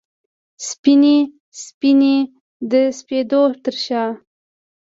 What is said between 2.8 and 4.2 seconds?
سپېدو ترشا